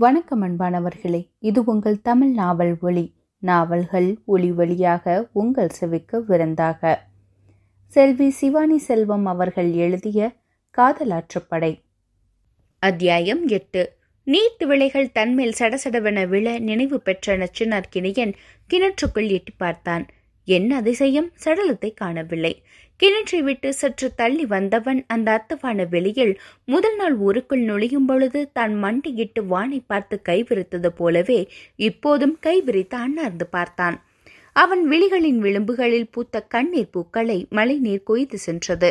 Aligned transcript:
வணக்கம் 0.00 0.42
அன்பானவர்களே 0.42 1.28
இது 1.38 1.64
உங்கள் 1.64 2.00
தமிழ் 2.00 2.28
நாவல் 2.28 2.76
ஒளி 2.80 3.14
நாவல்கள் 3.38 4.18
ஒளி 4.24 4.52
வழியாக 4.52 5.28
உங்கள் 5.32 5.68
செவிக்கு 5.68 6.24
விருந்தாக. 6.24 7.06
செல்வி 7.86 8.30
சிவானி 8.30 8.78
செல்வம் 8.78 9.26
அவர்கள் 9.26 9.72
எழுதிய 9.72 10.32
காதலாற்றுப்படை 10.76 11.82
அத்தியாயம் 12.78 13.46
எட்டு. 13.46 13.96
நீட்டு 14.24 14.66
விளைகள் 14.66 15.12
தன்மேல் 15.12 15.54
சடசடவென 15.58 16.28
விழ 16.28 16.58
நினைவு 16.58 17.00
பெற்ற 17.00 17.36
நச்சினார்க்கினியன் 17.36 18.32
கிணற்றுக்குள் 18.70 19.30
எட்டி 19.30 19.52
பார்த்தான். 19.56 20.06
என்ன 20.56 20.70
அதிசயம்? 20.76 21.28
சடலத்தை 21.44 21.90
காணவில்லை. 21.94 22.52
கிணற்றை 23.00 23.40
விட்டு 23.42 23.68
சற்று 23.74 24.08
தள்ளி 24.14 24.44
வந்தவன் 24.46 25.00
அந்த 25.06 25.28
அத்தவான 25.36 25.88
வெளியில் 25.88 26.32
முதல் 26.64 26.96
நாள் 26.96 27.16
ஊருக்குள் 27.26 27.62
நுழையும் 27.62 28.06
பொழுது 28.06 28.40
தான் 28.52 28.74
மண்டியிட்டு 28.74 29.42
வானை 29.46 29.80
பார்த்து 29.86 30.16
கைவிரித்தது 30.28 30.90
போலவே 31.00 31.40
இப்போதும் 31.88 32.34
கைவிரித்து 32.46 32.96
அண்ணார்ந்து 33.04 33.46
பார்த்தான். 33.46 33.96
அவன் 34.56 34.82
விழிகளின் 34.90 35.40
விளிம்புகளில் 35.42 36.10
பூத்த 36.10 36.42
கண்ணீர் 36.54 36.92
பூக்களை 36.94 37.38
மழை 37.50 37.76
நீர் 37.78 38.02
கொய்து 38.02 38.38
சென்றது. 38.38 38.90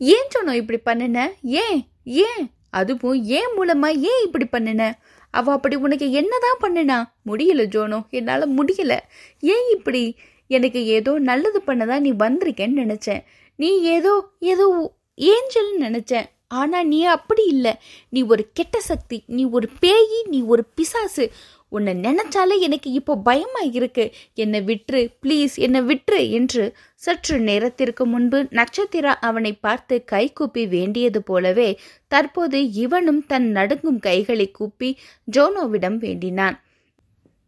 ஏன் 0.00 0.32
சொன்னோ 0.34 0.54
இப்படி 0.62 0.80
பண்ணுன? 0.84 1.18
ஏன்? 1.64 1.80
ஏன்? 2.26 2.44
அதுவும் 2.70 3.20
ஏன் 3.38 3.52
மூலமா 3.58 3.88
ஏன் 4.10 4.22
இப்படி 4.24 4.46
பண்ணுன? 4.52 4.82
அவ 5.30 5.52
அப்படி 5.52 5.76
உனக்கு 5.76 6.10
என்னதான் 6.10 6.60
பண்ணுனா? 6.60 7.28
முடியல 7.30 7.66
ஜோனோ. 7.66 8.08
என்னால 8.10 8.46
முடியல. 8.46 8.98
ஏன் 9.40 9.70
இப்படி? 9.70 10.16
எனக்கு 10.48 10.86
ஏதோ 10.86 11.18
நல்லது 11.18 11.62
பண்ணதான் 11.66 11.98
நீ 11.98 12.12
வந்திருக்கேன்னு 12.12 12.82
நினைச்சேன். 12.84 13.24
நீ 13.56 13.80
ஏதோ 13.80 14.24
ஏதோ 14.38 14.92
ஏஞ்சல்னு 15.16 15.80
நினைச்சேன். 15.80 16.24
ஆனா 16.48 16.82
நீ 16.82 17.04
அப்படி 17.04 17.44
இல்லை. 17.44 17.74
நீ 18.08 18.22
ஒரு 18.22 18.48
கெட்ட 18.52 18.80
சக்தி 18.80 19.22
நீ 19.26 19.44
ஒரு 19.44 19.68
பேயி 19.80 20.28
நீ 20.28 20.42
ஒரு 20.42 20.64
பிசாசு. 20.74 21.32
உன்னை 21.68 21.92
நினைச்சாலே 21.94 22.56
எனக்கு 22.58 22.90
இப்போ 22.90 23.14
பயமா 23.16 23.62
இருக்கு. 23.72 24.04
என்னை 24.34 24.60
விட்டுரு 24.60 25.00
ப்ளீஸ் 25.22 25.54
என்னை 25.54 25.80
விட்டுரு 25.80 26.20
என்று 26.30 26.64
சற்று 26.94 27.38
நேரத்திற்கு 27.38 28.06
முன்பு 28.06 28.38
நட்சத்திரா 28.50 29.12
அவனை 29.20 29.52
பார்த்து 29.52 30.04
கை 30.04 30.32
கூப்பி 30.32 30.66
வேண்டியது 30.66 31.22
போலவே 31.22 31.78
தற்போது 32.08 32.60
இவனும் 32.72 33.26
தன் 33.26 33.48
நடுங்கும் 33.50 33.98
கைகளை 33.98 34.50
கூப்பி 34.50 34.90
ஜோனோவிடம் 35.36 35.96
வேண்டினான். 35.96 36.56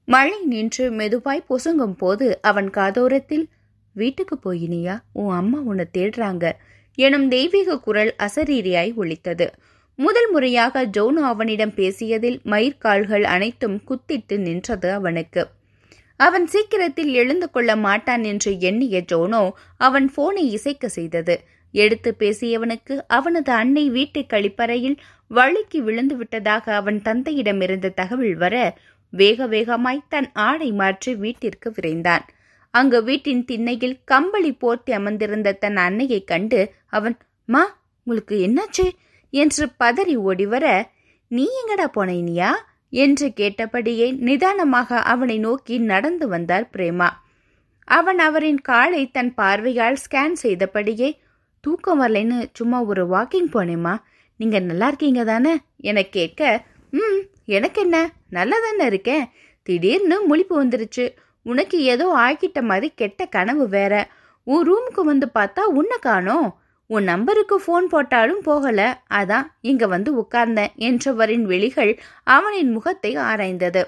மழை 0.09 0.37
நின்று 0.45 0.85
மெதுவாய் 0.91 1.49
பொசுங்கும் 1.49 1.97
போது 1.97 2.39
அவன் 2.43 2.71
காதோரத்தில் 2.71 3.47
வீட்டுக்கு 3.95 4.37
போயினியா? 4.45 4.95
உன் 5.13 5.35
அம்மா 5.35 5.59
உன்னை 5.61 5.85
தேடுறாங்க. 5.93 6.53
எனும் 6.99 7.29
தெய்வீக 7.29 7.79
குரல் 7.79 8.15
அசரீரியாய் 8.19 8.93
ஒழித்தது 8.97 9.47
முதல் 9.99 10.29
முறையாக 10.31 10.83
ஜோனோ 10.97 11.23
அவனிடம் 11.29 11.73
பேசியதில் 11.79 12.37
மயிர்கால்கள் 12.45 13.25
அனைத்தும் 13.35 13.79
குத்திட்டு 13.89 14.37
நின்றது 14.39 14.89
அவனுக்கு. 14.93 15.43
அவன் 16.21 16.47
சீக்கிரத்தில் 16.47 17.11
எழுந்து 17.13 17.47
கொள்ள 17.51 17.73
மாட்டான் 17.77 18.25
என்று 18.25 18.51
எண்ணிய 18.61 18.99
ஜோனோ 19.13 19.43
அவன் 19.77 20.07
போனை 20.15 20.45
இசைக்க 20.51 20.89
செய்தது. 20.89 21.35
எடுத்து 21.75 22.11
பேசியவனுக்கு 22.19 22.95
அவனது 23.09 23.53
அன்னை 23.53 23.85
வீட்டு 23.91 24.21
கழிப்பறையில் 24.27 24.97
வழுக்கி 25.31 25.81
விழுந்து 25.83 26.15
விட்டதாக 26.17 26.75
அவன் 26.75 27.01
தந்தையிடமிருந்த 27.03 27.93
தகவல் 27.95 28.37
வர 28.37 28.55
வேக 29.13 29.47
வேகமாய் 29.47 30.07
தன் 30.09 30.31
ஆடை 30.33 30.71
மாற்றி 30.73 31.13
வீட்டிற்கு 31.15 31.69
விரைந்தான். 31.71 32.25
அங்கு 32.75 32.99
வீட்டின் 33.03 33.45
திண்ணையில் 33.45 33.99
கம்பளி 34.05 34.53
போர்த்தி 34.53 34.93
அமர்ந்திருந்த 34.93 35.57
தன் 35.65 35.79
அன்னையை 35.87 36.23
கண்டு 36.25 36.61
அவன் 36.89 37.17
மா 37.49 37.63
உங்களுக்கு 38.07 38.37
என்னாச்சு? 38.47 38.87
என்று 39.31 39.69
பதறி 39.81 40.17
ஓடிவர 40.17 40.83
நீ 41.29 41.49
எங்கடா 41.61 41.87
போனியா 41.95 42.51
என்று 42.91 43.33
கேட்டபடியே 43.37 44.17
நிதானமாக 44.19 44.99
அவனை 44.99 45.39
நோக்கி 45.39 45.79
நடந்து 45.79 46.29
வந்தார் 46.29 46.69
பிரேமா. 46.73 47.09
அவன் 47.85 48.19
அவரின் 48.19 48.61
காலை 48.61 49.11
தன் 49.11 49.35
பார்வையால் 49.35 49.97
ஸ்கேன் 49.97 50.33
செய்தபடியே 50.33 51.21
தூக்கம் 51.61 52.01
வரலைன்னு 52.01 52.47
சும்மா 52.53 52.83
ஒரு 52.83 53.07
வாக்கிங் 53.07 53.51
போனேம்மா. 53.53 53.99
நீங்க 54.37 54.59
நல்லா 54.59 54.87
இருக்கீங்க 54.87 55.25
தானே? 55.25 55.59
என 55.77 56.03
கேட்க 56.03 56.65
ம் 56.91 57.21
எனக்கு 57.45 57.81
என்ன? 57.81 58.13
நல்லா 58.29 58.57
தானே 58.63 58.87
இருக்கேன். 58.87 59.31
திடீர்னு 59.63 60.37
முழிப்பு 60.37 60.51
வந்துருச்சு. 60.51 61.15
உனக்கு 61.43 61.83
ஏதோ 61.83 62.07
ஆக்கிட்ட 62.07 62.63
மாதிரி 62.63 62.93
கெட்ட 62.95 63.27
கனவு 63.27 63.69
வேற. 63.69 64.11
உன் 64.43 64.73
ரூமுக்கு 64.73 65.01
வந்து 65.01 65.31
பார்த்தா 65.35 65.61
உன்னை 65.61 65.97
காணோம். 66.01 66.61
உன் 66.91 67.05
நம்பருக்கு 67.05 67.57
ஃபோன் 67.59 67.87
போட்டாலும் 67.87 68.43
போகல. 68.43 68.81
அதான் 69.11 69.47
இங்க 69.61 69.87
வந்து 69.87 70.11
உட்கார்ந்தேன் 70.21 70.75
என்றவரின் 70.79 71.43
விழிகள் 71.43 71.93
அவனின் 72.25 72.71
முகத்தை 72.71 73.17
ஆராய்ந்தது. 73.17 73.83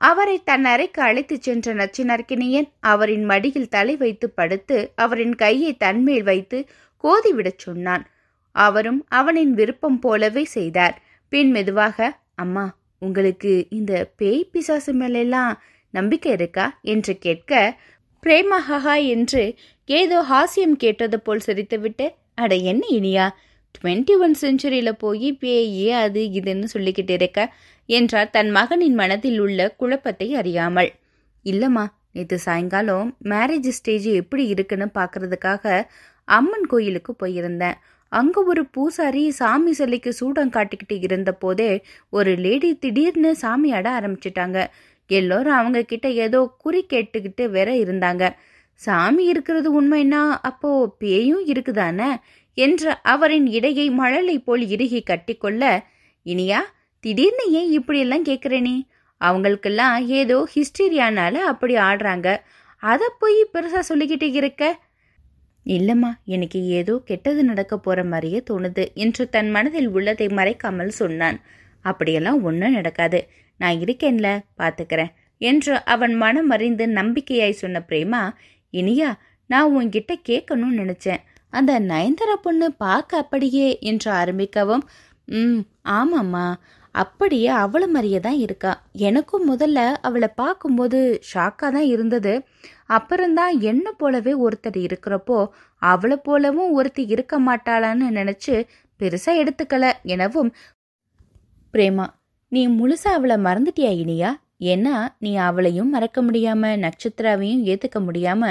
அவரை 0.00 0.36
தன் 0.44 0.64
அறைக்கு 0.64 1.02
அழைத்துச் 1.02 1.42
சென்ற 1.42 1.74
நச்சினர்க்கினியன் 1.74 2.68
அவரின் 2.80 3.24
மடியில் 3.24 3.68
தலை 3.68 3.96
வைத்து 3.96 4.30
படுத்து 4.30 4.92
அவரின் 4.96 5.34
கையை 5.34 5.72
தன்மேல் 5.76 6.22
வைத்து 6.22 6.58
கோதிவிடச் 7.04 7.62
சொன்னான். 7.66 8.04
அவரும் 8.56 9.00
அவனின் 9.10 9.52
விருப்பம் 9.54 9.98
போலவே 9.98 10.44
செய்தார். 10.44 10.96
பின் 11.32 11.50
மெதுவாக 11.50 11.98
அம்மா 12.34 12.64
உங்களுக்கு 12.98 13.66
இந்த 13.70 13.92
பேய் 14.16 14.48
பிசாசு 14.52 14.92
மேலெல்லாம் 14.92 15.52
நம்பிக்கை 15.94 16.32
இருக்கா? 16.32 16.78
என்று 16.82 17.18
கேட்க 17.18 17.52
பிரேமஹஹா 18.24 18.94
என்று 19.06 19.42
ஏதோ 19.88 20.18
ஹாஸ்யம் 20.30 20.76
கேட்டது 20.76 21.16
போல் 21.20 21.42
சிரித்துவிட்டு 21.46 22.06
அட 22.34 22.54
என்ன 22.54 22.84
இனியா? 22.90 23.26
டுவெண்ட்டி 23.74 24.14
ஒன் 24.18 24.34
செஞ்சுரியில 24.40 24.90
போய் 24.92 25.28
பேயே 25.32 25.90
அது 25.92 26.20
இதுன்னு 26.38 26.68
சொல்லிக்கிட்டு 26.72 27.10
இருக்க? 27.10 27.40
என்றார் 27.88 28.30
தன் 28.30 28.50
மகனின் 28.50 28.94
மனதில் 28.94 29.38
உள்ள 29.40 29.68
குழப்பத்தை 29.76 30.34
அறியாமல். 30.34 30.90
இல்லம்மா 31.44 31.84
நேற்று 32.12 32.38
சாயங்காலம் 32.38 33.08
மேரேஜ் 33.24 33.68
ஸ்டேஜ் 33.68 34.08
எப்படி 34.12 34.46
இருக்குன்னு 34.46 34.88
பார்க்கறதுக்காக 34.94 35.84
அம்மன் 36.28 36.66
கோயிலுக்கு 36.66 37.14
போயிருந்தேன். 37.22 37.78
அங்க 38.12 38.40
ஒரு 38.42 38.62
பூசாரி 38.66 39.30
சாமி 39.30 39.72
சிலைக்கு 39.72 40.10
சூடம் 40.12 40.50
காட்டிக்கிட்டு 40.50 40.96
இருந்த 41.02 41.30
போதே 41.34 41.70
ஒரு 42.10 42.32
லேடி 42.36 42.70
திடீர்னு 42.74 43.30
சாமி 43.34 43.70
ஆட 43.72 43.86
ஆரம்பிச்சிட்டாங்க. 44.00 44.58
எல்லோரும் 45.06 45.54
அவங்க 45.54 45.82
கிட்ட 45.82 46.10
ஏதோ 46.10 46.54
குறி 46.58 46.86
கேட்டுக்கிட்டு 46.92 47.44
வேற 47.48 47.72
இருந்தாங்க. 47.72 48.34
சாமி 48.74 49.24
இருக்கிறது 49.24 49.82
உண்மைன்னா 49.82 50.22
அப்போ 50.42 50.94
பேயும் 50.98 51.46
இருக்குதானே 51.46 52.10
என்ற 52.54 53.00
அவரின் 53.02 53.46
இடையை 53.46 53.90
மழலை 53.90 54.38
போல் 54.38 54.68
இறுகி 54.68 55.02
கட்டிக்கொள்ள 55.10 55.82
இனியா 56.26 56.60
திடீர்னு 57.00 57.50
ஏன் 57.50 57.70
இப்படியெல்லாம் 57.70 58.24
கேட்குறேனே 58.24 58.76
அவங்களுக்கெல்லாம் 59.20 60.06
ஏதோ 60.06 60.48
ஹிஸ்டீரியானால 60.54 61.34
அப்படி 61.34 61.74
ஆடுறாங்க. 61.74 62.36
அதை 62.76 63.06
போய் 63.18 63.50
பெருசாக 63.52 63.82
சொல்லிக்கிட்டு 63.88 64.28
இருக்க? 64.32 64.78
இல்லைம்மா 65.66 66.10
எனக்கு 66.24 66.66
ஏதோ 66.66 67.02
கெட்டது 67.04 67.44
நடக்க 67.44 67.78
போகிற 67.78 68.04
மாதிரியே 68.04 68.42
தோணுது 68.50 68.92
என்று 68.94 69.28
தன் 69.28 69.50
மனதில் 69.50 69.88
உள்ளதை 69.88 70.26
மறைக்காமல் 70.26 70.88
சொன்னான். 70.88 71.40
அப்படியெல்லாம் 71.82 72.42
ஒன்றும் 72.42 72.72
நடக்காது. 72.72 73.28
நான் 73.60 73.76
இருக்கேன்ல 73.80 74.28
பார்த்துக்கிறேன் 74.58 75.12
என்று 75.40 75.74
அவன் 75.84 76.14
மனம் 76.14 76.50
அறிந்து 76.50 76.86
நம்பிக்கையாய் 76.92 77.60
சொன்ன 77.62 77.82
பிரேமா 77.88 78.22
இனியா 78.74 79.10
நான் 79.50 79.74
உன்கிட்ட 79.76 80.12
கேட்கணும்னு 80.28 80.80
நினைச்சேன். 80.82 81.22
அந்த 81.52 81.72
நயன்தர 81.80 82.30
பொண்ணு 82.42 82.66
பார்க்க 82.76 83.18
அப்படியே 83.18 83.66
என்று 83.80 84.10
ஆரம்பிக்கவும் 84.12 84.84
ம் 85.28 85.60
ஆமாம்மா. 85.90 86.46
அப்படியே 86.94 87.48
அவளை 87.56 87.86
மாதிரியே 87.88 88.20
தான் 88.20 88.38
இருக்கா. 88.38 88.72
எனக்கும் 89.00 89.44
முதல்ல 89.52 89.78
அவளை 90.00 90.28
பார்க்கும்போது 90.36 90.98
ஷாக்காக 91.32 91.70
தான் 91.70 91.88
இருந்தது. 91.88 92.34
அப்புறம்தான் 92.88 93.54
என்ன 93.62 93.86
போலவே 93.92 94.32
ஒருத்தர் 94.44 94.78
இருக்கிறப்போ 94.86 95.38
அவளை 95.82 96.16
போலவும் 96.22 96.72
ஒருத்தி 96.72 97.04
இருக்க 97.06 97.34
மாட்டாளான்னு 97.40 98.08
நினச்சி 98.10 98.54
பெருசாக 99.00 99.40
எடுத்துக்கல 99.42 99.84
எனவும். 100.06 100.50
பிரேமா 101.74 102.06
நீ 102.54 102.62
முழுசா 102.68 103.10
அவளை 103.16 103.36
மறந்துட்டியா 103.36 103.90
இனியா? 104.02 104.30
ஏன்னா 104.64 104.94
நீ 105.18 105.30
அவளையும் 105.38 105.88
மறக்க 105.88 106.18
முடியாம 106.22 106.72
நட்சத்திராவையும் 106.76 107.62
ஏத்துக்க 107.64 107.98
முடியாம 108.00 108.42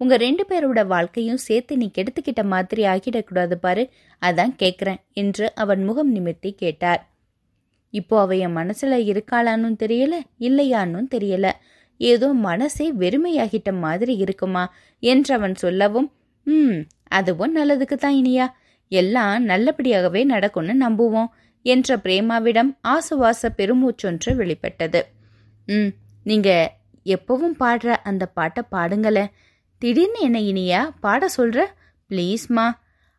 உங்க 0.00 0.14
ரெண்டு 0.16 0.42
பேரோட 0.48 0.80
வாழ்க்கையும் 0.86 1.40
சேர்த்து 1.46 1.72
நீ 1.76 1.86
கெடுத்துக்கிட்ட 1.96 2.42
மாதிரி 2.44 2.82
ஆகிடக்கூடாது 2.84 3.54
பாரு. 3.54 3.84
அதான் 4.22 4.52
கேக்குறேன் 4.58 5.00
என்று 5.12 5.46
அவன் 5.54 5.82
முகம் 5.84 6.12
நிமிர்த்தி 6.12 6.50
கேட்டார். 6.52 7.02
இப்போ 7.94 8.20
அவ 8.20 8.36
என் 8.36 8.56
மனசுல 8.56 8.96
இருக்காளான்னு 9.10 9.70
தெரியல 9.82 10.14
இல்லையான்னு 10.38 11.02
தெரியல. 11.14 11.46
ஏதோ 12.00 12.28
மனசே 12.46 12.86
வெறுமையாகிட்ட 12.92 13.70
மாதிரி 13.78 14.14
இருக்குமா 14.16 14.64
என்றவன் 15.02 15.56
சொல்லவும் 15.56 16.08
ம் 16.46 16.78
அதுவும் 17.10 17.56
நல்லதுக்கு 17.56 17.96
தான் 17.96 18.18
இனியா. 18.22 18.46
எல்லாம் 18.92 19.46
நல்லபடியாகவே 19.48 20.22
நடக்கும்னு 20.24 20.74
நம்புவோம். 20.84 21.30
என்ற 21.62 21.96
பிரேமாவிடம் 21.96 22.76
ஆசுவாச 22.88 23.48
பெருமூச்சொன்று 23.56 24.34
வெளிப்பட்டது. 24.34 25.06
ம் 25.66 25.90
நீங்க 26.24 26.76
எப்பவும் 27.04 27.56
பாடுற 27.60 27.96
அந்த 28.04 28.26
பாட்டை 28.26 28.62
பாடுங்களேன். 28.72 29.30
திடீர்னு 29.78 30.20
என்ன 30.20 30.40
இனியா 30.40 30.90
பாட 31.00 31.28
சொல்ற? 31.36 31.64
ப்ளீஸ்மா. 32.10 32.70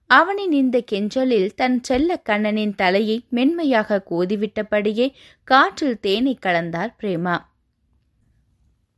அவனின் 0.09 0.51
இந்த 0.51 0.83
கெஞ்சலில் 0.91 1.53
தன் 1.55 1.83
செல்ல 1.83 2.17
கண்ணனின் 2.17 2.75
தலையை 2.75 3.25
மென்மையாக 3.29 4.03
கோதிவிட்டபடியே 4.09 5.11
காற்றில் 5.43 5.99
தேனை 5.99 6.37
கலந்தார் 6.45 6.93
பிரேமா. 7.01 7.37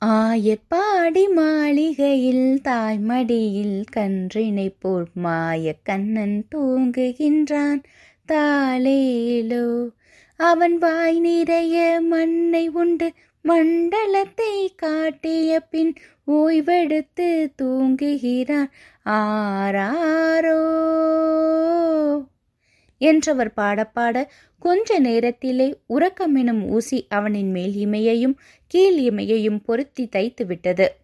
ஆயப்பாடி 0.01 1.23
மாளிகையில் 1.35 2.61
தாய்மடியில் 2.63 3.83
கன்றினை 3.95 4.75
போல் 4.79 5.07
மாய 5.13 5.75
கண்ணன் 5.83 6.47
தூங்குகின்றான். 6.55 7.83
தாளேலோ. 8.31 9.89
அவன் 10.37 10.77
வாய் 10.77 11.19
நிறைய 11.19 12.01
மண்ணை 12.01 12.69
உண்டு. 12.69 13.11
மண்டலத்தை 13.41 14.75
காட்டிய 14.75 15.59
பின் 15.59 15.95
ஓய்வெடுத்து 16.27 17.51
தூங்குகிறான். 17.61 18.69
ஆராரோ. 19.05 20.61
என்றவர் 22.97 23.53
பாடப்பாட 23.57 24.27
கொஞ்ச 24.59 24.99
நேரத்திலே 24.99 25.77
உறக்கம் 25.85 26.35
எனும் 26.35 26.69
ஊசி 26.69 27.05
அவனின் 27.09 27.51
மேல் 27.51 27.73
இமையையும் 27.73 28.35
கீழ் 28.67 28.99
இமையையும் 28.99 29.63
பொருத்தி 29.65 30.07
தைத்து 30.07 30.45
விட்டது 30.45 30.95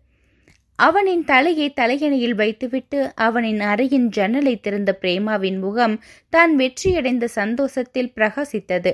அவனின் 0.80 1.24
தலையை 1.24 1.68
தலையணையில் 1.74 2.36
வைத்துவிட்டு 2.36 3.00
அவனின் 3.16 3.62
அறையின் 3.62 4.08
ஜன்னலை 4.08 4.54
திறந்த 4.60 4.92
பிரேமாவின் 5.02 5.60
முகம் 5.60 5.96
தான் 6.30 6.54
வெற்றியடைந்த 6.56 7.26
சந்தோஷத்தில் 7.40 8.14
பிரகாசித்தது. 8.16 8.94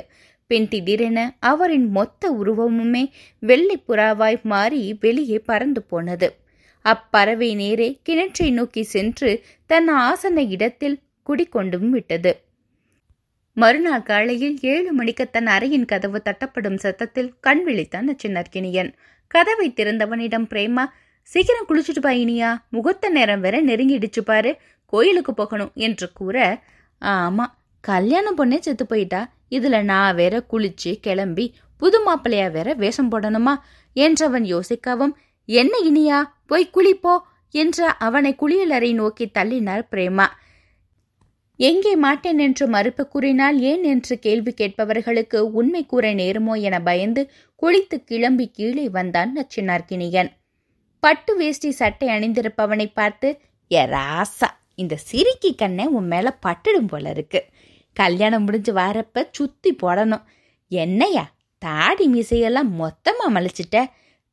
பின் 0.52 0.68
திடீரென 0.68 1.20
அவரின் 1.40 1.88
மொத்த 1.90 2.32
உருவமுமே 2.32 3.04
வெள்ளி 3.40 3.78
புறாவாய் 3.88 4.40
மாறி 4.44 4.82
வெளியே 5.00 5.40
பறந்து 5.40 5.84
போனது. 5.84 6.28
அப்பறவை 6.86 7.50
நேரே 7.56 7.90
கிணற்றை 8.10 8.50
நோக்கி 8.52 8.84
சென்று 8.86 9.30
தன் 9.70 9.90
ஆசன 10.04 10.44
இடத்தில் 10.48 10.98
குடிக்கொண்டும் 11.30 11.90
விட்டது. 11.90 12.31
மறுநாள் 13.58 14.04
காலையில் 14.04 14.56
ஏழு 14.74 14.90
மணிக்கு 14.92 15.26
தன் 15.30 15.48
அறையின் 15.48 15.86
கதவு 15.86 16.20
தட்டப்படும் 16.26 16.76
சத்தத்தில் 16.76 17.34
கண் 17.40 17.64
விழித்தான் 17.68 18.08
நச்சினர்கினியன் 18.10 18.92
கதவை 19.31 19.68
திறந்தவனிடம் 19.76 20.48
பிரேமா 20.50 20.86
சீக்கிரம் 21.30 21.68
குளிச்சுட்டு 21.69 22.12
இனியா. 22.24 22.57
முகூர்த்த 22.69 23.10
நேரம் 23.10 23.42
வேற 23.42 23.63
நெருங்கிடுச்சு 23.63 24.22
பாரு. 24.22 24.57
கோயிலுக்கு 24.86 25.33
போகணும் 25.33 25.72
என்று 25.75 26.12
கூற 26.12 26.62
ஆமா. 27.01 27.45
கல்யாணம் 27.80 28.38
பொண்ணே 28.38 28.60
செத்து 28.60 28.86
போயிட்டா. 28.86 29.33
இதுல 29.50 29.83
நான் 29.83 30.16
வேற 30.16 30.44
குளிச்சு 30.51 31.00
கிளம்பி 31.01 31.56
புது 31.77 31.98
மாப்பிள்ளையா 32.06 32.51
வேற 32.51 32.74
வேஷம் 32.74 33.12
போடணுமா? 33.12 33.56
என்றவன் 33.95 34.45
யோசிக்கவும் 34.45 35.13
என்ன 35.45 35.77
இனியா? 35.77 36.19
போய் 36.45 36.69
குளிப்போ 36.74 37.19
என்ற 37.50 37.88
அவனை 37.88 38.36
குளியலறை 38.42 38.94
நோக்கி 38.94 39.31
தள்ளினார் 39.39 39.83
பிரேமா. 39.92 40.25
எங்கே 41.57 41.95
மாட்டேன் 41.95 42.38
என்று 42.38 42.68
மறுப்பு 42.68 43.07
கூறினால் 43.07 43.60
ஏன்? 43.60 43.83
என்று 43.83 44.19
கேள்வி 44.19 44.54
கேட்பவர்களுக்கு 44.62 45.36
உண்மை 45.36 45.86
கூற 45.86 46.13
நேருமோ 46.13 46.62
என 46.62 46.81
பயந்து 46.81 47.31
குளித்து 47.63 48.04
கிளம்பி 48.04 48.48
கீழே 48.48 48.89
வந்தான் 48.89 49.31
நச்சினார்கினியன் 49.38 50.31
பட்டு 51.06 51.31
வேஷ்டி 51.38 51.69
சட்டை 51.72 52.07
அணிந்திருப்பவனை 52.07 52.86
பார்த்து 52.94 53.28
எ 53.72 53.84
ராசா 53.86 54.48
இந்த 54.75 54.96
சிரிக்கி 54.96 55.56
கண்ணை 55.56 55.86
உன் 55.88 56.07
மேல 56.07 56.28
பட்டுடும் 56.46 56.88
போல 56.88 57.10
இருக்கு. 57.10 57.40
கல்யாணம் 57.98 58.44
முடிஞ்சு 58.44 58.72
வரப்ப 58.74 59.24
சுத்தி 59.31 59.72
போடணும். 59.84 60.24
என்னையா 60.72 61.25
தாடி 61.62 62.06
மீசையெல்லாம் 62.13 62.72
மொத்தமா 62.80 63.28
மலைச்சிட்ட? 63.28 63.78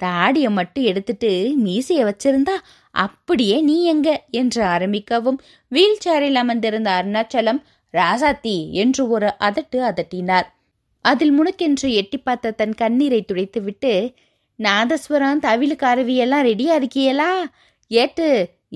தாடியை 0.01 0.51
மட்டும் 0.51 0.85
எடுத்துட்டு 0.85 1.31
மீசைய 1.65 2.01
வச்சிருந்தா 2.09 2.57
அப்படியே 2.95 3.61
நீ 3.61 3.85
எங்க? 3.85 4.09
என்று 4.31 4.63
ஆரம்பிக்கவும் 4.65 5.39
வீல் 5.73 6.03
சேரில் 6.05 6.41
அமர்ந்திருந்த 6.43 6.91
அருணாச்சலம் 6.91 7.61
ராசாத்தி 7.95 8.57
என்று 8.83 9.03
ஒரு 9.09 9.29
அதட்டு 9.41 9.81
அதட்டினார். 9.91 10.49
அதில் 11.05 11.35
முனுக்கென்று 11.39 11.89
எட்டி 11.93 12.19
பார்த்த 12.19 12.51
தன் 12.51 12.75
கண்ணீரை 12.75 13.25
துடைத்துவிட்டு 13.25 13.93
நாதஸ்வரம் 14.65 15.43
தவிலுக்கு 15.47 15.87
அருவியெல்லாம் 15.93 16.47
ரெடியா 16.51 16.75
இருக்கியலா? 16.81 17.31
ஏட்டு 17.91 18.27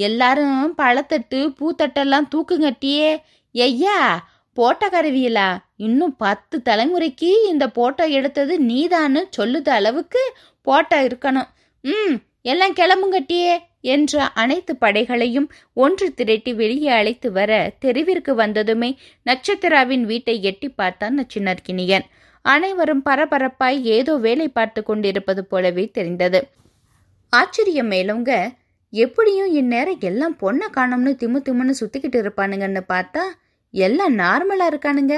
எல்லாரும் 0.06 0.62
பழத்தட்டு 0.80 1.40
பூத்தட்டெல்லாம் 1.58 2.30
தூக்குங்கட்டியே 2.32 3.10
ஐயா 3.54 3.98
போட்டோ 4.56 4.86
கருவியலா? 4.88 5.48
இன்னும் 5.86 6.14
பத்து 6.16 6.56
தலைமுறைக்கு 6.68 7.30
இந்த 7.50 7.64
போட்டோ 7.78 8.04
எடுத்தது 8.18 8.54
நீதான்னு 8.70 9.22
சொல்லுத 9.38 9.68
அளவுக்கு 9.78 10.22
போட்டோ 10.66 10.98
இருக்கணும். 11.08 11.48
ம் 11.84 12.16
எல்லாம் 12.42 12.76
கிளம்புங்கட்டியே 12.80 13.54
என்ற 13.94 14.24
அனைத்து 14.42 14.72
படைகளையும் 14.76 15.48
ஒன்று 15.76 16.06
திரட்டி 16.14 16.52
வெளியே 16.54 16.90
அழைத்து 16.98 17.28
வர 17.32 17.50
தெருவிற்கு 17.84 18.32
வந்ததுமே 18.34 18.90
நட்சத்திராவின் 19.26 20.04
வீட்டை 20.04 20.36
எட்டி 20.42 20.68
பார்த்தான் 20.80 21.16
நச்சினர்கினியன் 21.20 22.06
அனைவரும் 22.52 23.02
பரபரப்பாய் 23.08 23.78
ஏதோ 23.96 24.12
வேலை 24.26 24.46
பார்த்து 24.48 24.80
கொண்டிருப்பது 24.82 25.42
போலவே 25.52 25.84
தெரிந்தது. 25.96 26.40
ஆச்சரியம் 27.32 27.90
மேலோங்க 27.94 28.32
எப்படியும் 28.92 29.50
இந்நேரம் 29.60 30.04
எல்லாம் 30.10 30.36
பொண்ணை 30.42 30.66
காணோம்னு 30.76 31.12
திமு 31.22 31.38
திமுன்னு 31.46 31.74
சுத்திக்கிட்டு 31.80 32.18
இருப்பானுங்கன்னு 32.22 32.82
பார்த்தா 32.92 33.24
எல்லாம் 33.74 34.14
நார்மலா 34.22 34.66
இருக்கானுங்க. 34.72 35.14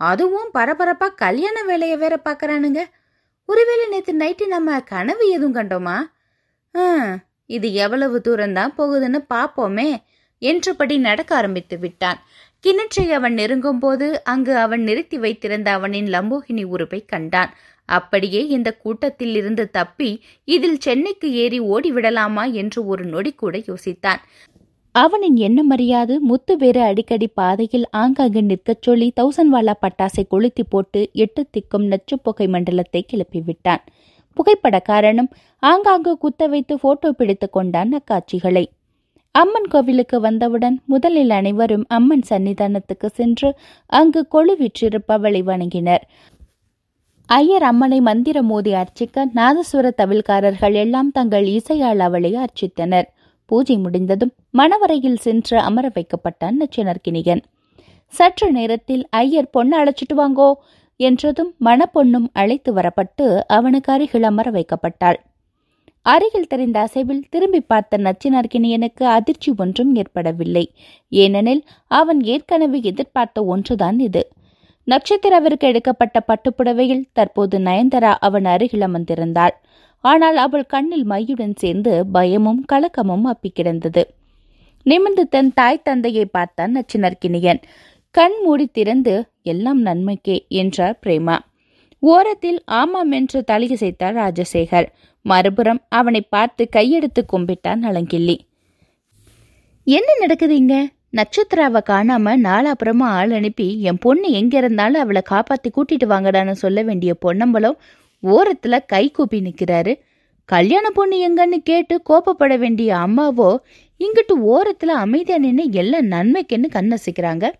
அதுவும் 0.00 0.50
பரபரப்பா 0.58 1.08
கல்யாண 1.24 1.56
வேலையை 1.70 1.96
வேற 2.02 2.14
பார்க்கறானுங்க. 2.28 2.82
ஒருவேளை 3.48 3.84
நேற்று 3.92 4.12
நைட்டு 4.22 4.44
நம்ம 4.54 4.78
கனவு 4.92 5.24
எதுவும் 5.36 5.56
கண்டோமா? 5.58 5.96
இது 7.50 7.68
எவ்வளவு 7.84 8.16
தூரம்தான் 8.26 8.72
போகுதுன்னு 8.78 9.20
பார்ப்போமே 9.34 9.88
என்றபடி 10.42 10.94
நடக்க 11.08 11.30
ஆரம்பித்து 11.38 11.76
விட்டான். 11.78 12.20
கிணற்றை 12.66 13.12
அவன் 13.12 13.34
நெருங்கும் 13.34 13.78
போது 13.78 14.24
அங்கு 14.24 14.56
அவன் 14.56 14.82
நிறுத்தி 14.82 15.18
வைத்திருந்த 15.18 15.70
அவனின் 15.70 16.06
லம்போகினி 16.06 16.64
உருவை 16.64 17.04
கண்டான். 17.04 17.54
அப்படியே 17.84 18.46
இந்த 18.46 18.72
கூட்டத்தில் 18.72 19.34
இருந்து 19.34 19.70
தப்பி 19.70 20.22
இதில் 20.44 20.78
சென்னைக்கு 20.78 21.32
ஏறி 21.32 21.60
ஓடிவிடலாமா 21.60 22.52
என்று 22.52 22.86
ஒரு 22.86 23.04
நொடி 23.04 23.32
கூட 23.32 23.58
யோசித்தான். 23.58 24.20
அவனின் 24.92 25.36
எண்ணம் 25.36 25.70
அறியாது 25.70 26.20
முத்து 26.20 26.82
அடிக்கடி 26.82 27.26
பாதையில் 27.26 27.88
ஆங்காங்கு 27.90 28.42
நிற்கச் 28.42 28.82
சொல்லி 28.82 29.12
தௌசன்வாலா 29.20 29.72
பட்டாசை 29.82 30.24
கொளுத்தி 30.28 30.64
போட்டு 30.64 31.10
எட்டு 31.12 31.46
திக்கும் 31.52 31.86
நச்சு 31.86 32.18
புகை 32.18 32.46
மண்டலத்தை 32.46 33.06
கிளப்பிவிட்டான். 33.12 33.82
புகைப்படக்காரனும் 34.36 34.82
காரணம் 34.82 35.30
ஆங்காங்கு 35.58 36.18
குத்த 36.18 36.46
வைத்து 36.46 36.78
போட்டோ 36.78 37.12
பிடித்து 37.12 37.50
கொண்டான் 37.50 37.92
அக்காட்சிகளை. 37.98 38.64
அம்மன் 39.34 39.68
கோவிலுக்கு 39.72 40.16
வந்தவுடன் 40.20 40.76
முதலில் 40.84 41.32
அனைவரும் 41.36 41.84
அம்மன் 41.96 42.24
சன்னிதானத்துக்கு 42.30 43.08
சென்று 43.18 43.48
அங்கு 43.90 44.20
கொழு 44.34 44.54
விற்றிருப்பவளை 44.62 45.40
வணங்கினர். 45.50 46.02
ஐயர் 47.28 47.62
அம்மனை 47.62 48.00
மந்திரம் 48.00 48.46
மோதி 48.46 48.72
அர்ச்சிக்க 48.72 49.26
நாதஸ்வர 49.34 49.92
தவில்காரர்கள் 50.00 50.76
எல்லாம் 50.82 51.10
தங்கள் 51.10 51.46
இசையால் 51.46 52.02
அவளை 52.06 52.32
அர்ச்சித்தனர். 52.34 53.08
பூஜை 53.50 53.76
முடிந்ததும் 53.76 54.34
மணவரையில் 54.50 55.22
சென்று 55.26 55.56
அமர 55.58 55.86
வைக்கப்பட்டான் 55.94 56.58
நச்சினர்கினியன் 56.62 57.44
சற்று 58.12 58.50
நேரத்தில் 58.52 59.02
ஐயர் 59.22 59.52
பொண்ணு 59.52 59.74
அழைச்சிட்டு 59.80 60.16
வாங்கோ 60.16 60.50
என்றதும் 61.00 61.50
மணப்பொண்ணும் 61.64 62.28
அழைத்து 62.32 62.70
வரப்பட்டு 62.74 63.26
அவனுக்கு 63.56 63.92
அருகில் 63.92 64.22
அமர 64.22 64.48
வைக்கப்பட்டாள். 64.50 65.18
அருகில் 66.06 66.48
தெரிந்த 66.48 66.78
அசைவில் 66.80 67.24
திரும்பி 67.30 67.60
பார்த்த 67.60 67.98
நச்சினார்கினியனுக்கு 67.98 69.04
அதிர்ச்சி 69.16 69.50
ஒன்றும் 69.56 69.90
ஏற்படவில்லை. 69.94 70.64
ஏனெனில் 71.12 71.62
அவன் 71.90 72.20
ஏற்கனவே 72.24 72.78
எதிர்பார்த்த 72.80 73.44
ஒன்றுதான் 73.44 73.98
இது. 73.98 74.22
நட்சத்திரவிற்கு 74.88 75.66
எடுக்கப்பட்ட 75.66 76.18
பட்டுப்புடவையில் 76.28 77.04
தற்போது 77.12 77.58
நயன்தரா 77.58 78.12
அவன் 78.20 78.44
அருகில் 78.44 78.86
அமர்ந்திருந்தாள். 78.86 79.54
ஆனால் 80.04 80.36
அவள் 80.36 80.66
கண்ணில் 80.66 81.06
மையுடன் 81.06 81.54
சேர்ந்து 81.54 81.92
பயமும் 82.12 82.62
கலக்கமும் 82.72 83.26
அப்பிக்கிடந்தது 83.32 84.02
நிமிர்ந்து 84.86 85.24
தன் 85.28 85.52
தாய் 85.52 85.84
தந்தையை 85.88 86.24
பார்த்தான் 86.24 86.74
நச்சினர்கினியன் 86.76 87.60
கண் 88.14 88.36
மூடி 88.44 88.66
திறந்து 88.66 89.14
எல்லாம் 89.42 89.80
நன்மைக்கே 89.82 90.36
என்றார் 90.60 90.96
பிரேமா. 91.02 91.36
ஓரத்தில் 92.02 92.62
ஆமாம் 92.64 93.10
என்று 93.10 93.44
தலையசைத்தார் 93.52 94.16
ராஜசேகர். 94.20 94.86
மறுபுறம் 95.22 95.82
அவனை 95.88 96.20
பார்த்து 96.20 96.68
கையெடுத்து 96.76 97.22
கும்பிட்டான் 97.32 97.82
நலங்கிள்ளி. 97.82 98.36
என்ன 99.84 100.06
நடக்குதுங்க? 100.20 100.74
நட்சத்திராவை 101.16 101.80
காணாம 101.90 102.34
நாலாப்புறமா 102.42 103.02
ஆள் 103.02 103.30
அனுப்பி 103.30 103.82
என் 103.82 103.98
பொண்ணு 103.98 104.30
எங்க 104.30 104.56
இருந்தாலும் 104.56 105.02
அவளை 105.02 105.22
காப்பாத்தி 105.30 105.68
கூட்டிட்டு 105.70 106.08
வாங்கடான்னு 106.08 106.50
சொல்ல 106.50 106.82
வேண்டிய 106.82 107.14
பொன்னம்பலம் 107.14 107.80
ஓரத்துல 108.22 108.78
கை 108.86 109.10
கூப்பி 109.10 109.40
நிக்கிறாரு. 109.40 110.00
கல்யாண 110.44 110.90
பொண்ணு 110.90 111.16
எங்கன்னு 111.28 111.56
கேட்டு 111.56 112.02
கோபப்பட 112.10 112.58
வேண்டிய 112.58 112.96
அம்மாவோ 112.96 113.56
இங்கிட்டு 114.00 114.34
ஓரத்துல 114.46 114.86
அமைதியா 114.86 115.38
நின்று 115.38 115.70
எல்லாம் 115.70 116.10
நன்மைக்குன்னு 116.10 116.68
கண்ணசிக்கிறாங்க. 116.72 117.52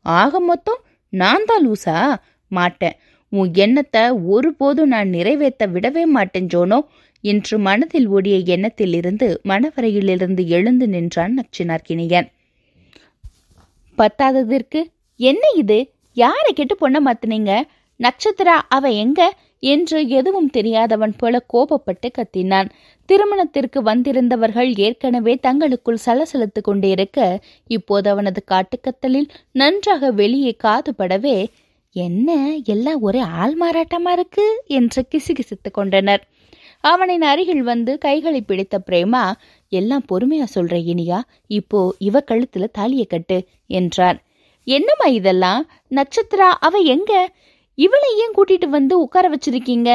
ஆக 0.00 0.40
மொத்தம் 0.40 0.80
நான் 1.08 1.44
தான் 1.44 1.68
லூசா? 1.68 2.14
மாட்டேன். 2.48 2.96
உன் 3.34 3.50
எண்ணத்தை 3.54 4.02
ஒருபோதும் 4.34 4.86
நான் 4.86 5.08
நிறைவேற்ற 5.08 5.66
விடவே 5.66 6.04
மாட்டேன் 6.06 6.50
ஜோனோ. 6.54 6.78
என்று 7.24 7.56
மனதில் 7.58 8.06
ஓடிய 8.06 8.36
எண்ணத்தில் 8.54 8.94
இருந்து 8.94 9.28
மணவரையிலிருந்து 9.44 10.42
எழுந்து 10.46 10.86
நின்றான் 10.88 11.34
நச்சினார்கினியன் 11.38 12.28
பத்தாததற்கு 13.98 14.80
என்ன 15.20 15.44
இது? 15.56 15.78
யாரை 16.16 16.52
கெட்டு 16.54 16.74
பொண்ண 16.80 16.96
மாத்துனீங்க? 17.06 17.52
நட்சத்திரா 18.00 18.56
அவ 18.68 18.88
எங்க? 19.04 19.20
என்று 19.62 19.98
எதுவும் 20.08 20.50
தெரியாதவன் 20.50 21.14
போல 21.16 21.34
கோபப்பட்டு 21.52 22.08
கத்தினான். 22.10 22.68
திருமணத்திற்கு 23.08 23.78
வந்திருந்தவர்கள் 23.82 24.70
ஏற்கனவே 24.76 25.34
தங்களுக்குள் 25.36 26.04
சலசலத்து 26.06 26.60
கொண்டிருக்க 26.62 27.18
இப்போது 27.70 28.08
அவனது 28.10 28.40
காட்டுக்கத்தலில் 28.50 29.28
நன்றாக 29.52 30.10
வெளியே 30.10 30.52
காதுபடவே 30.64 31.36
என்ன 31.96 32.30
எல்லாம் 32.64 33.00
ஒரே 33.00 33.18
ஆள் 33.18 33.56
மாறாட்டமா 33.58 34.10
இருக்கு? 34.10 34.46
என்று 34.66 35.06
கிசுகிசுத்து 35.10 35.70
கொண்டனர். 35.72 36.22
அவனின் 36.84 37.22
அருகில் 37.22 37.62
வந்து 37.62 37.98
கைகளை 37.98 38.40
பிடித்த 38.40 38.82
பிரேமா 38.86 39.22
எல்லாம் 39.72 40.04
பொறுமையா 40.12 40.46
சொல்ற 40.54 40.74
இனியா 40.92 41.18
இப்போ 41.50 41.94
இவ 41.98 42.24
கழுத்துல 42.30 42.64
தாலிய 42.78 43.04
கட்டு 43.06 43.38
என்றார் 43.66 44.18
என்னம்மா 44.66 45.06
இதெல்லாம்? 45.10 45.62
நட்சத்திரா 45.90 46.48
அவ 46.60 46.78
எங்க? 46.94 47.12
இவளை 47.78 48.10
ஏன் 48.18 48.34
கூட்டிட்டு 48.36 48.68
வந்து 48.68 49.00
உட்கார 49.00 49.28
வச்சிருக்கீங்க? 49.28 49.90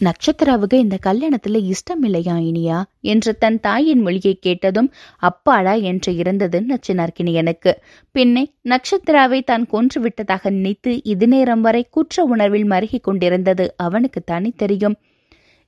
நட்சத்திராவுக்கு 0.00 0.74
இந்த 0.74 0.96
கல்யாணத்துல 1.06 1.58
இஷ்டம் 1.70 2.02
இல்லையா 2.02 2.36
இனியா? 2.40 2.78
என்று 3.04 3.32
தன் 3.38 3.58
தாயின் 3.60 4.02
மொழியை 4.02 4.38
கேட்டதும் 4.40 4.88
அப்பாடா 5.22 5.74
என்று 5.90 6.16
இருந்தது 6.16 6.58
நச்சினார்கினியனுக்கு 6.60 7.72
பின்னே 8.14 8.42
நட்சத்திராவை 8.64 9.40
தான் 9.44 9.66
கொன்று 9.66 10.00
விட்டதாக 10.00 10.50
நினைத்து 10.50 11.02
இது 11.04 11.28
நேரம் 11.28 11.60
வரை 11.60 11.86
குற்ற 11.90 12.24
உணர்வில் 12.24 12.64
மருகிக் 12.64 13.02
கொண்டிருந்தது 13.02 13.74
அவனுக்கு 13.76 14.22
தானே 14.22 14.52
தெரியும். 14.56 14.96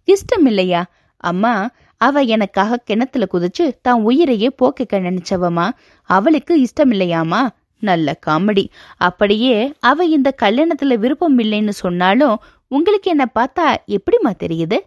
இஷ்டம் 0.08 0.46
இல்லையா 0.46 0.82
அம்மா 1.24 1.54
அவ 2.00 2.22
எனக்காக 2.28 2.82
கிணத்துல 2.84 3.26
குதிச்சு 3.34 3.70
தான் 3.82 4.02
உயிரையே 4.02 4.50
போக்கிக்க 4.58 4.98
நினைச்சவமா 5.00 5.68
அவளுக்கு 6.10 6.54
இஷ்டம் 6.62 6.92
இல்லையாமா 6.92 7.42
நல்ல 7.82 8.18
காமெடி. 8.26 8.62
அப்படியே 9.00 9.56
அவ 9.80 10.04
இந்த 10.06 10.28
கல்யாணத்துல 10.42 10.94
விருப்பம் 10.96 11.38
இல்லைன்னு 11.38 11.74
சொன்னாலும் 11.76 12.36
உங்களுக்கு 12.68 13.10
என்னை 13.10 13.24
பார்த்தா 13.34 13.76
எப்படிம்மா 13.86 14.32
தெரியுது? 14.40 14.78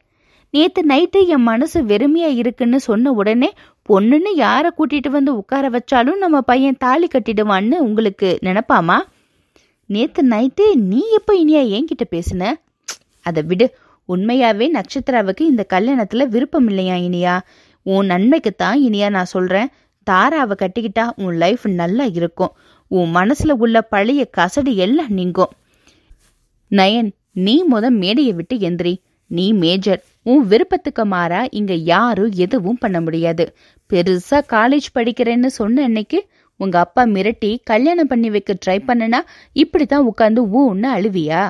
நேத்து 0.51 0.85
நைட்டு 0.87 1.27
என் 1.27 1.41
மனசு 1.41 1.83
வெறுமையா 1.83 2.33
இருக்குன்னு 2.33 2.79
சொன்ன 2.79 3.11
உடனே 3.11 3.53
பொண்ணுன்னு 3.89 4.35
யாரை 4.35 4.71
கூட்டிட்டு 4.77 5.09
வந்து 5.09 5.37
உட்கார 5.37 5.69
வச்சாலும் 5.69 6.17
நம்ம 6.17 6.41
பையன் 6.41 6.77
தாலி 6.79 7.07
கட்டிடுவான்னு 7.07 7.73
உங்களுக்கு 7.73 8.37
நினைப்பாமா? 8.41 8.97
நேத்து 9.85 10.27
நைட்டு 10.27 10.75
நீ 10.75 11.03
எப்போ 11.09 11.33
இனியா 11.33 11.71
என்கிட்ட 11.77 12.11
பேசுன? 12.11 12.53
அதை 13.21 13.43
விடு. 13.43 13.75
உண்மையாவே 14.07 14.67
நட்சத்திராவுக்கு 14.73 15.41
இந்த 15.41 15.65
கல்யாணத்துல 15.73 16.27
விருப்பம் 16.27 16.67
இல்லையா 16.67 16.95
இனியா? 16.95 17.41
உன் 17.81 18.07
நன்மைக்குத்தான் 18.07 18.79
இனியா 18.79 19.09
நான் 19.09 19.25
சொல்றேன். 19.25 19.67
தாராவை 20.11 20.51
கட்டிக்கிட்டா 20.55 21.09
உன் 21.15 21.37
லைஃப் 21.37 21.67
நல்லா 21.67 22.03
இருக்கும். 22.03 22.55
உன் 22.87 23.15
மனசுல 23.15 23.51
உள்ள 23.51 23.81
பழைய 23.81 24.29
கசடு 24.37 24.75
எல்லாம் 24.75 25.09
நீங்கும். 25.09 25.49
நயன் 26.71 27.11
நீ 27.31 27.65
முத 27.71 27.89
மேடையை 27.89 28.33
விட்டு 28.33 28.55
எந்திரி. 28.55 29.01
நீ 29.27 29.53
மேஜர். 29.53 30.03
உன் 30.23 30.47
விருப்பத்துக்கு 30.47 31.05
மாறா 31.05 31.45
இங்க 31.49 31.73
யாரும் 31.73 32.31
எதுவும் 32.31 32.77
பண்ண 32.77 33.01
முடியாது. 33.01 33.55
பெருசா 33.93 34.41
காலேஜ் 34.49 34.87
படிக்கிறேன்னு 34.95 35.45
சொன்ன 35.45 35.83
அன்னைக்கு 35.83 36.27
உங்க 36.55 36.79
அப்பா 36.79 37.03
மிரட்டி 37.03 37.57
கல்யாணம் 37.63 38.07
பண்ணி 38.07 38.29
வைக்க 38.29 38.57
ட்ரை 38.65 38.79
பண்ணனா 38.87 39.17
இப்படித்தான் 39.53 40.07
உட்காந்து 40.07 40.39
ஊன்னு 40.53 40.87
அழுவியா? 40.95 41.49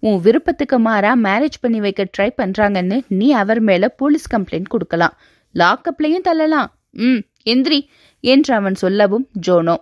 உன் 0.00 0.20
விருப்பத்துக்கு 0.20 0.78
மாறா 0.78 1.16
மேரேஜ் 1.16 1.60
பண்ணி 1.60 1.80
வைக்க 1.80 2.08
ட்ரை 2.18 2.30
பண்றாங்கன்னு 2.36 3.00
நீ 3.08 3.32
அவர் 3.32 3.60
மேல 3.60 3.88
போலீஸ் 3.88 4.36
கம்ப்ளைண்ட் 4.36 4.68
கொடுக்கலாம். 4.68 5.18
லாக்அப்லயும் 5.54 6.26
தள்ளலாம். 6.28 6.74
ம் 6.90 7.20
எந்திரி 7.44 7.88
என்று 8.20 8.54
அவன் 8.54 8.74
சொல்லவும் 8.74 9.28
ஜோனோ. 9.46 9.76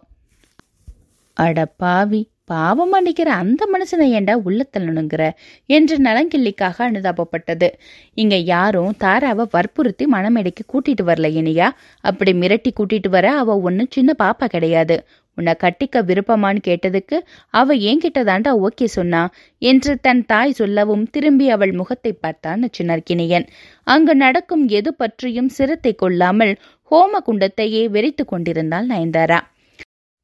அட 1.33 1.67
பாவி. 1.67 2.31
பாவம் 2.51 2.91
மன்னிக்கிற 2.95 3.29
அந்த 3.43 3.63
மனுஷனை 3.73 4.07
ஏண்டா 4.11 4.35
உள்ள 4.49 4.61
தள்ளணுங்கிற 4.73 5.23
என்று 5.67 5.97
நலங்கிள்ளிக்காக 5.99 6.77
அனுதாபப்பட்டது. 6.89 7.69
இங்க 8.15 8.37
யாரும் 8.37 8.97
தாராவை 9.05 9.45
வற்புறுத்தி 9.51 10.07
மணமேடைக்கு 10.07 10.65
கூட்டிட்டு 10.73 11.05
வரல 11.05 11.31
இனியா. 11.41 11.69
அப்படி 12.01 12.33
மிரட்டி 12.33 12.73
கூட்டிட்டு 12.81 13.09
வர 13.09 13.27
அவ 13.37 13.57
ஒன்னும் 13.61 13.91
சின்ன 13.91 14.15
பாப்பா 14.23 14.45
கிடையாது. 14.45 14.99
உன்னை 15.39 15.55
கட்டிக்க 15.63 16.03
விருப்பமான்னு 16.05 16.61
கேட்டதுக்கு 16.67 17.17
அவ 17.51 17.75
என்கிட்ட 17.89 18.21
தாண்டா 18.25 18.51
ஓகே 18.67 18.85
சொன்னா 18.85 19.23
என்று 19.63 19.93
தன் 20.01 20.23
தாய் 20.27 20.53
சொல்லவும் 20.53 21.09
திரும்பி 21.11 21.47
அவள் 21.51 21.73
முகத்தை 21.73 22.13
பார்த்தான் 22.13 22.63
நச்சினர்கினியன் 22.65 23.47
அங்கு 23.87 24.15
நடக்கும் 24.15 24.65
எது 24.69 24.93
பற்றியும் 24.95 25.49
சிரத்தை 25.49 25.95
கொள்ளாமல் 25.95 26.55
ஹோம 26.91 27.21
குண்டத்தையே 27.27 27.83
வெறித்து 27.89 28.25
கொண்டிருந்தாள் 28.25 28.87
நயன்தாரா. 28.87 29.41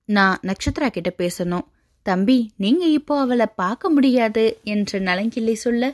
நான் 0.09 0.41
நட்சத்திரா 0.43 0.89
கிட்ட 0.89 1.11
பேசணும். 1.19 1.67
தம்பி 2.07 2.37
நீங்க 2.57 2.85
இப்போ 2.99 3.14
அவளை 3.21 3.47
பார்க்க 3.54 3.90
முடியாது 3.90 4.45
என்று 4.64 4.97
நலங்கிள்ளி 5.00 5.54
சொல்ல 5.64 5.85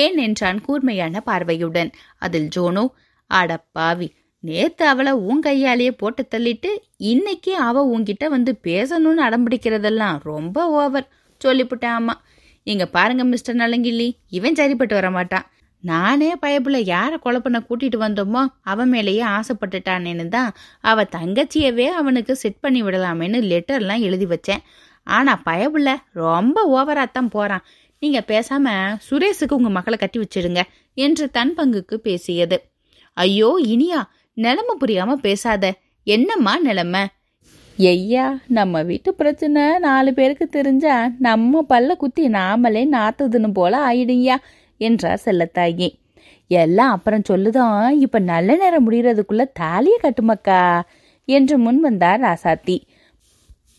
ஏன் 0.00 0.16
என்றான் 0.16 0.60
கூர்மையான 0.60 1.20
பார்வையுடன். 1.20 1.90
அதில் 2.18 2.48
ஜோனோ 2.56 2.84
அடப்பாவி 3.30 4.08
நேத்து 4.44 4.84
அவளை 4.86 5.12
உன் 5.28 5.40
கையாலேயே 5.40 5.92
போட்டு 6.00 6.22
தள்ளிட்டு 6.34 6.70
இன்னைக்கு 7.12 7.52
அவ 7.68 7.82
உன்கிட்ட 7.94 8.24
வந்து 8.26 8.52
பேசணும்னு 8.62 9.22
அடம்பிடிக்கிறதெல்லாம் 9.28 10.18
ரொம்ப 10.22 10.66
ஓவர் 10.80 11.06
சொல்லிவிட்டேன் 11.40 11.96
ஆமா 11.98 12.14
இங்க 12.66 12.84
பாருங்க 12.86 13.24
மிஸ்டர் 13.24 13.60
நலங்கிள்ளி 13.62 14.08
இவன் 14.28 14.58
சரிப்பட்டு 14.60 14.94
வர 14.94 15.08
மாட்டான். 15.10 15.46
நானே 15.84 16.30
பயப்புல 16.44 16.76
யாரை 16.84 17.16
கொலை 17.18 17.40
பண்ண 17.40 17.58
கூட்டிட்டு 17.60 17.98
வந்தோமோ 17.98 18.40
அவன் 18.62 18.88
மேலேயே 18.88 19.22
ஆசைப்பட்டுட்டானேன்னு 19.36 20.26
தான் 20.28 20.50
அவ 20.80 21.04
தங்கச்சியவே 21.16 21.86
அவனுக்கு 22.00 22.32
செட் 22.36 22.60
பண்ணி 22.60 22.80
விடலாமேன்னு 22.82 23.40
லெட்டர்லாம் 23.52 24.04
எழுதி 24.08 24.26
வச்சேன். 24.26 24.62
ஆனா 25.16 25.32
பயப்புல 25.46 25.90
ரொம்ப 26.12 26.56
ஓவராத்தான் 26.76 27.30
போறான். 27.30 27.64
நீங்க 28.02 28.20
பேசாம 28.26 28.66
சுரேஷுக்கு 29.08 29.56
உங்க 29.58 29.68
மகளை 29.68 29.98
கட்டி 29.98 30.18
வச்சிடுங்க 30.20 30.62
என்று 30.96 31.24
தன் 31.30 31.54
பங்குக்கு 31.56 31.96
பேசியது. 32.06 32.58
ஐயோ 33.16 33.50
இனியா 33.66 34.00
நிலைமை 34.36 34.74
புரியாம 34.80 35.14
பேசாத. 35.18 35.72
என்னம்மா 36.06 36.52
நிலைமை? 36.58 37.02
ஐயா 37.78 38.26
நம்ம 38.48 38.82
வீட்டு 38.82 39.10
பிரச்சனை 39.14 39.64
நாலு 39.78 40.10
பேருக்கு 40.14 40.46
தெரிஞ்சா 40.48 40.94
நம்ம 41.18 41.64
பல்ல 41.68 41.96
குத்தி 41.96 42.24
நாமளே 42.28 42.82
நாத்துதுன்னு 42.94 43.50
போல 43.52 43.80
ஆயிடுங்கயா 43.88 44.36
என்றார் 44.80 45.24
செல்லத்தாயி. 45.24 45.88
எல்லாம் 46.50 46.92
அப்புறம் 46.92 47.26
சொல்லுதான் 47.28 47.90
இப்ப 48.04 48.18
நல்ல 48.30 48.56
நேரம் 48.56 48.86
முடியறதுக்குள்ள 48.86 49.44
தாலிய 49.60 49.96
கட்டுமக்கா 50.02 50.60
என்று 51.28 51.56
முன் 51.58 51.80
வந்தார் 51.80 52.20
ராசாத்தி. 52.20 52.76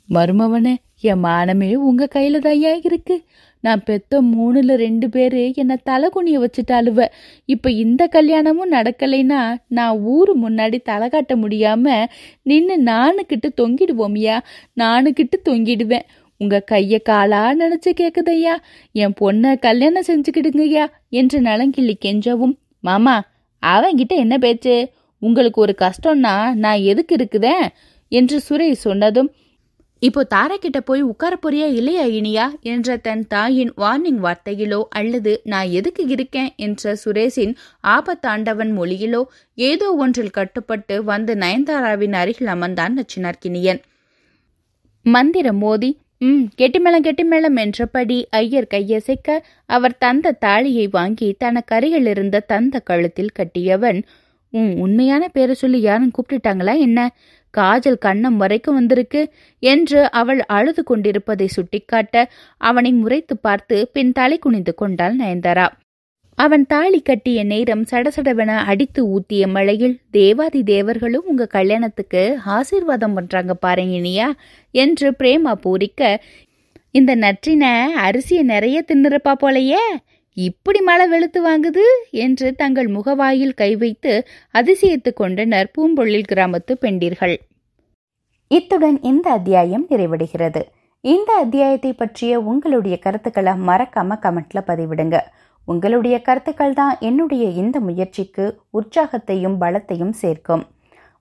மருமவனே 0.09 0.75
என் 1.01 1.24
மானமே 1.24 1.74
உங்க 1.74 2.08
கையில 2.15 2.38
தையா 2.46 2.79
இருக்கு. 2.84 3.24
நான் 3.62 3.84
பெத்த 3.84 4.22
மூணுல 4.22 4.75
ரெண்டு 4.75 5.10
பேரு 5.10 5.51
என்ன 5.56 5.75
தலை 5.84 6.10
குனிய 6.10 6.39
வச்சுட்டாளுவ. 6.39 7.08
இப்ப 7.46 7.72
இந்த 7.72 8.08
கல்யாணமும் 8.08 8.72
நடக்கலைன்னா 8.72 9.58
நான் 9.68 9.98
ஊரு 9.98 10.34
முன்னாடி 10.39 10.82
தலை 10.82 11.10
காட்ட 11.10 11.36
முடியாம 11.36 12.06
நின்னு 12.41 12.84
நானுக்கிட்டு 12.84 13.50
தொங்கிடுவோம்யா. 13.62 14.39
நானுக்கிட்டு 14.79 15.38
தொங்கிடுவேன். 15.50 16.08
உங்க 16.38 16.63
கைய 16.72 17.01
காலா 17.01 17.41
நினைச்சு 17.53 17.91
கேக்குதையா? 17.98 18.56
என் 18.91 19.13
பொண்ண 19.22 19.60
கல்யாணம் 19.60 20.08
செஞ்சுக்கிடுங்கய்யா 20.08 20.86
என்று 21.10 21.39
நலங்கிள்ளி 21.39 21.94
கெஞ்சவும். 22.06 22.56
மாமா 22.79 23.24
அவங்கிட்ட 23.65 24.13
என்ன 24.15 24.38
பேச்சு? 24.38 24.89
உங்களுக்கு 25.22 25.62
ஒரு 25.62 25.75
கஷ்டம்னா 25.77 26.53
நான் 26.53 26.79
எதுக்கு 26.82 27.15
இருக்குதேன் 27.15 27.68
என்று 28.08 28.41
சுரேஷ் 28.50 28.84
சொன்னதும் 28.86 29.32
இப்போ 30.01 30.24
தாரக்கிட்ட 30.24 30.62
கிட்ட 30.62 30.82
போய் 30.82 31.01
உட்கார 31.01 31.34
போறியா 31.36 31.65
இல்லையா 31.72 32.03
இனியா? 32.10 32.46
என்ற 32.63 32.98
தன் 32.98 33.24
தாயின் 33.27 33.72
வார்னிங் 33.77 34.22
வார்த்தையிலோ 34.22 34.84
அல்லது 34.89 35.32
நான் 35.44 35.70
எதுக்கு 35.70 36.08
இருக்கேன் 36.08 36.51
என்ற 36.56 36.96
சுரேஷின் 36.96 37.53
ஆபத்தாண்டவன் 37.88 38.72
மொழியிலோ 38.77 39.22
ஏதோ 39.58 39.91
ஒன்றில் 39.96 40.29
கட்டுப்பட்டு 40.29 41.03
வந்து 41.03 41.36
நயன்தாராவின் 41.36 42.15
அருகில் 42.15 42.48
அமர்ந்தான் 42.48 42.96
நச்சினார்கினியன் 43.00 43.82
மந்திரம் 45.06 45.58
மோதி 45.58 45.91
ம் 46.22 46.46
கெட்டிமேளம் 46.58 47.06
கெட்டிமேளம் 47.06 47.58
என்றபடி 47.58 48.27
ஐயர் 48.38 48.72
கையசைக்க 48.74 49.27
அவர் 49.70 49.98
தந்த 49.98 50.32
தாலியை 50.39 50.88
வாங்கி 50.91 51.36
தனக்கு 51.38 51.75
அருகில் 51.75 52.06
இருந்த 52.06 52.46
தந்த 52.48 52.79
கழுத்தில் 52.79 53.36
கட்டியவன் 53.39 54.00
உன் 54.53 54.72
உண்மையான 54.77 55.24
பேரை 55.27 55.53
சொல்லி 55.53 55.82
யாரும் 55.82 56.12
கூப்பிட்டுட்டாங்களா 56.12 56.79
என்ன? 56.79 57.00
காஜல் 57.58 58.03
கண்ணம் 58.06 58.38
வரைக்கும் 58.38 58.75
வந்திருக்கு 58.75 59.22
என்று 59.63 60.12
அவள் 60.12 60.41
அழுது 60.48 60.84
கொண்டிருப்பதை 60.84 61.48
சுட்டிக்காட்ட 61.48 62.25
அவனை 62.62 62.91
முறைத்து 62.94 63.38
பார்த்து 63.38 63.77
பின் 63.94 64.12
தலை 64.12 64.39
குனிந்து 64.39 64.75
கொண்டாள் 64.75 65.15
நயன்தாரா. 65.15 65.68
அவன் 66.38 66.65
தாலி 66.65 67.00
கட்டிய 67.01 67.44
நேரம் 67.44 67.86
சடசடவென 67.91 68.51
அடித்து 68.65 69.01
ஊத்திய 69.15 69.48
மழையில் 69.48 70.00
தேவாதி 70.12 70.63
தேவர்களும் 70.63 71.25
உங்க 71.25 71.46
கல்யாணத்துக்கு 71.46 72.22
ஆசீர்வாதம் 72.46 73.13
பண்றாங்க 73.13 73.53
பாருங்க 73.53 73.96
இனியா 73.98 74.27
என்று 74.75 75.10
பிரேமா 75.12 75.53
பூரிக்க 75.63 76.01
இந்த 76.91 77.15
நற்றின 77.15 77.65
அரிசியை 78.06 78.44
நிறைய 78.44 78.86
தின்னுறப்பா 78.88 79.34
போலையே. 79.41 79.84
இப்படி 80.33 80.81
மழை 80.81 81.07
வெளுத்து 81.07 81.39
வாங்குது 81.48 81.83
என்று 82.12 82.55
தங்கள் 82.55 82.88
முகவாயில் 82.88 83.53
கை 83.53 83.75
வைத்து 83.75 84.27
அதிசயித்துக் 84.53 85.15
கொண்டனர் 85.15 85.71
பூம்பொழில் 85.77 86.24
கிராமத்து 86.31 86.74
பெண்டீர்கள். 86.81 87.36
இத்துடன் 88.48 89.01
இந்த 89.01 89.29
அத்தியாயம் 89.29 89.88
நிறைவடைகிறது. 89.89 90.62
இந்த 91.01 91.33
அத்தியாயத்தை 91.33 91.93
பற்றிய 91.93 92.39
உங்களுடைய 92.39 92.98
கருத்துக்களை 92.98 93.53
மறக்காம 93.53 94.17
கமெண்ட்ல 94.21 94.62
பதிவிடுங்க. 94.67 95.19
உங்களுடைய 95.65 96.21
கருத்துக்கள் 96.21 96.74
தான் 96.74 96.98
என்னுடைய 97.00 97.45
இந்த 97.50 97.79
முயற்சிக்கு 97.79 98.62
உற்சாகத்தையும் 98.74 99.57
பலத்தையும் 99.59 100.09
சேர்க்கும். 100.09 100.65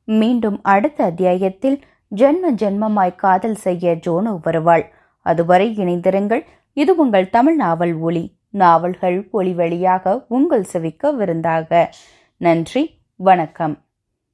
மீண்டும் 0.05 0.63
அடுத்த 0.63 1.05
அத்தியாயத்தில் 1.05 1.81
ஜென்ம 2.17 2.53
ஜென்மமாய் 2.57 3.15
காதல் 3.15 3.55
செய்ய 3.55 3.99
ஜோனோ 4.07 4.39
வருவாள். 4.43 4.93
அதுவரை 5.23 5.75
இணைந்திருங்கள். 5.77 6.43
இது 6.73 6.97
உங்கள் 6.97 7.31
தமிழ் 7.31 7.55
நாவல் 7.55 7.95
ஒளி 7.95 8.37
நாவல்கள் 8.63 9.19
ஒளி 9.31 9.53
வழியாக 9.61 10.15
உங்கள் 10.37 10.67
செவிக்க 10.73 11.11
விருந்தாக 11.15 11.71
நன்றி 12.41 12.83
வணக்கம். 13.17 13.75